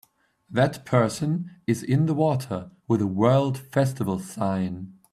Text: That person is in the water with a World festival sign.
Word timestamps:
That 0.49 0.83
person 0.83 1.51
is 1.67 1.83
in 1.83 2.07
the 2.07 2.15
water 2.15 2.71
with 2.87 3.03
a 3.03 3.07
World 3.07 3.55
festival 3.59 4.17
sign. 4.17 4.93